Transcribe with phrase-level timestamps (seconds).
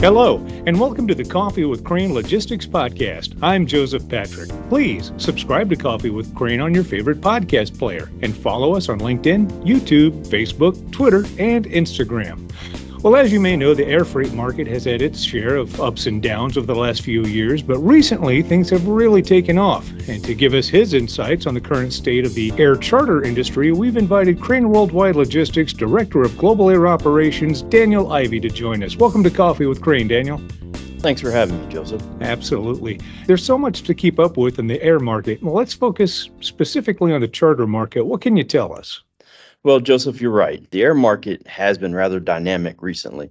[0.00, 3.36] Hello, and welcome to the Coffee with Crane Logistics Podcast.
[3.42, 4.48] I'm Joseph Patrick.
[4.68, 9.00] Please subscribe to Coffee with Crane on your favorite podcast player and follow us on
[9.00, 12.48] LinkedIn, YouTube, Facebook, Twitter, and Instagram.
[13.00, 16.06] Well, as you may know, the air freight market has had its share of ups
[16.06, 19.88] and downs over the last few years, but recently things have really taken off.
[20.08, 23.70] And to give us his insights on the current state of the air charter industry,
[23.70, 28.96] we've invited Crane Worldwide Logistics Director of Global Air Operations, Daniel Ivy, to join us.
[28.96, 30.38] Welcome to Coffee with Crane, Daniel.
[30.98, 32.02] Thanks for having me, Joseph.
[32.20, 33.00] Absolutely.
[33.26, 35.40] There's so much to keep up with in the air market.
[35.40, 38.04] Well, let's focus specifically on the charter market.
[38.04, 39.04] What can you tell us?
[39.68, 40.66] Well, Joseph, you're right.
[40.70, 43.28] The air market has been rather dynamic recently.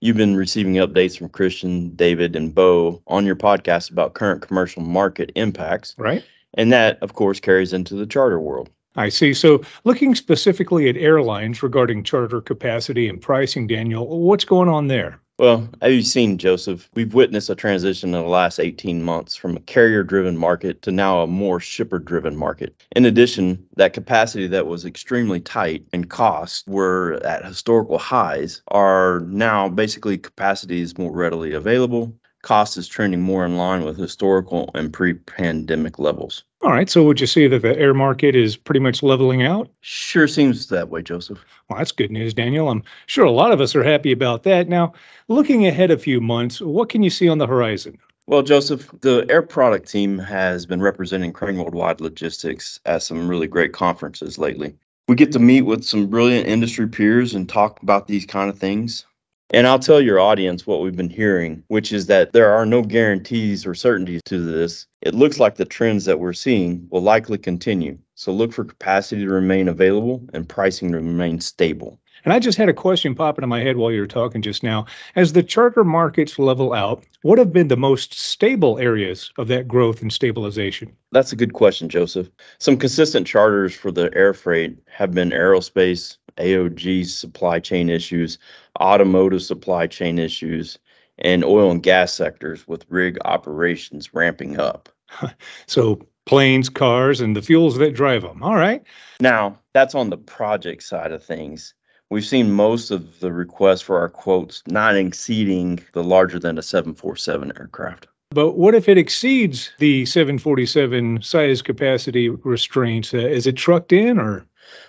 [0.00, 4.82] You've been receiving updates from Christian, David, and Bo on your podcast about current commercial
[4.82, 5.94] market impacts.
[5.96, 6.24] Right.
[6.54, 8.68] And that, of course, carries into the charter world.
[8.96, 9.32] I see.
[9.32, 15.20] So, looking specifically at airlines regarding charter capacity and pricing, Daniel, what's going on there?
[15.38, 19.54] Well, as you've seen, Joseph, we've witnessed a transition in the last 18 months from
[19.56, 22.74] a carrier driven market to now a more shipper driven market.
[22.96, 29.20] In addition, that capacity that was extremely tight and costs were at historical highs are
[29.26, 32.14] now basically capacities more readily available.
[32.46, 36.44] Cost is trending more in line with historical and pre pandemic levels.
[36.62, 36.88] All right.
[36.88, 39.68] So would you say that the air market is pretty much leveling out?
[39.80, 41.44] Sure seems that way, Joseph.
[41.68, 42.68] Well, that's good news, Daniel.
[42.68, 44.68] I'm sure a lot of us are happy about that.
[44.68, 44.92] Now,
[45.26, 47.98] looking ahead a few months, what can you see on the horizon?
[48.28, 53.48] Well, Joseph, the air product team has been representing Crane Worldwide Logistics at some really
[53.48, 54.72] great conferences lately.
[55.08, 58.56] We get to meet with some brilliant industry peers and talk about these kind of
[58.56, 59.04] things.
[59.50, 62.82] And I'll tell your audience what we've been hearing, which is that there are no
[62.82, 64.86] guarantees or certainties to this.
[65.02, 67.98] It looks like the trends that we're seeing will likely continue.
[68.16, 72.00] So look for capacity to remain available and pricing to remain stable.
[72.26, 74.64] And I just had a question pop into my head while you were talking just
[74.64, 74.84] now.
[75.14, 79.68] As the charter markets level out, what have been the most stable areas of that
[79.68, 80.92] growth and stabilization?
[81.12, 82.28] That's a good question, Joseph.
[82.58, 88.38] Some consistent charters for the air freight have been aerospace, AOG supply chain issues,
[88.80, 90.80] automotive supply chain issues,
[91.18, 94.88] and oil and gas sectors with rig operations ramping up.
[95.66, 98.42] so planes, cars, and the fuels that drive them.
[98.42, 98.82] All right.
[99.20, 101.72] Now, that's on the project side of things.
[102.10, 106.62] We've seen most of the requests for our quotes not exceeding the larger than a
[106.62, 108.06] 747 aircraft.
[108.30, 113.12] But what if it exceeds the 747 size capacity restraints?
[113.12, 114.44] Uh, is it trucked in or?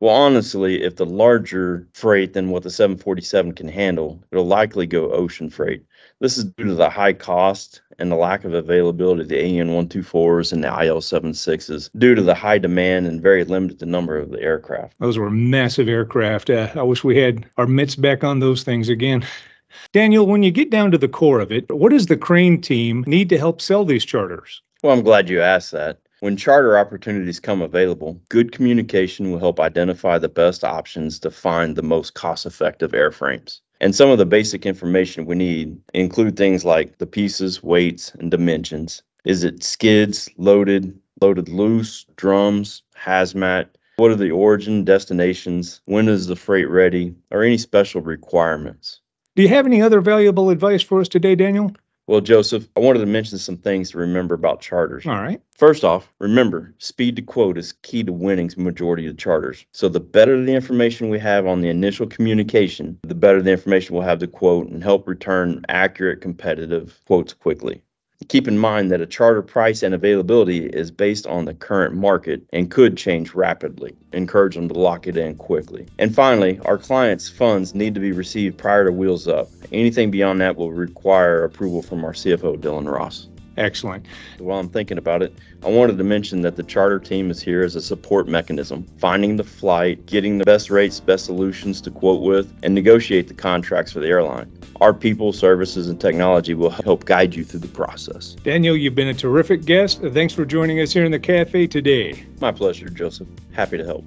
[0.00, 5.10] Well, honestly, if the larger freight than what the 747 can handle, it'll likely go
[5.12, 5.84] ocean freight.
[6.20, 9.68] This is due to the high cost and the lack of availability of the AN
[9.68, 14.30] 124s and the IL 76s due to the high demand and very limited number of
[14.30, 14.94] the aircraft.
[15.00, 16.50] Those were massive aircraft.
[16.50, 19.26] Uh, I wish we had our mitts back on those things again.
[19.92, 23.04] Daniel, when you get down to the core of it, what does the Crane team
[23.06, 24.62] need to help sell these charters?
[24.82, 25.98] Well, I'm glad you asked that.
[26.20, 31.76] When charter opportunities come available, good communication will help identify the best options to find
[31.76, 33.60] the most cost effective airframes.
[33.80, 38.32] And some of the basic information we need include things like the pieces, weights, and
[38.32, 39.00] dimensions.
[39.24, 43.66] Is it skids, loaded, loaded loose, drums, hazmat?
[43.98, 45.80] What are the origin, destinations?
[45.84, 47.14] When is the freight ready?
[47.30, 49.00] Or any special requirements?
[49.36, 51.70] Do you have any other valuable advice for us today, Daniel?
[52.08, 55.04] Well, Joseph, I wanted to mention some things to remember about charters.
[55.04, 55.42] All right.
[55.58, 59.66] First off, remember, speed to quote is key to winning majority of charters.
[59.72, 63.94] So the better the information we have on the initial communication, the better the information
[63.94, 67.82] we'll have to quote and help return accurate, competitive quotes quickly.
[68.28, 72.42] Keep in mind that a charter price and availability is based on the current market
[72.52, 73.96] and could change rapidly.
[74.12, 75.86] Encourage them to lock it in quickly.
[75.98, 79.48] And finally, our clients' funds need to be received prior to wheels up.
[79.72, 83.28] Anything beyond that will require approval from our CFO, Dylan Ross.
[83.56, 84.04] Excellent.
[84.38, 85.34] While I'm thinking about it,
[85.64, 89.36] I wanted to mention that the charter team is here as a support mechanism, finding
[89.36, 93.90] the flight, getting the best rates, best solutions to quote with, and negotiate the contracts
[93.90, 94.52] for the airline.
[94.80, 98.34] Our people, services, and technology will help guide you through the process.
[98.44, 100.00] Daniel, you've been a terrific guest.
[100.00, 102.24] Thanks for joining us here in the cafe today.
[102.40, 103.28] My pleasure, Joseph.
[103.52, 104.04] Happy to help.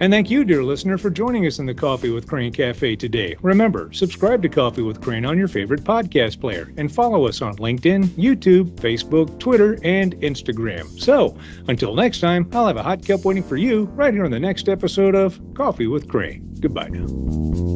[0.00, 3.36] And thank you, dear listener, for joining us in the Coffee with Crane Cafe today.
[3.42, 7.56] Remember, subscribe to Coffee with Crane on your favorite podcast player and follow us on
[7.56, 11.00] LinkedIn, YouTube, Facebook, Twitter, and Instagram.
[11.00, 11.36] So,
[11.66, 14.40] until next time, I'll have a hot cup waiting for you right here on the
[14.40, 16.48] next episode of Coffee with Crane.
[16.60, 17.67] Goodbye now.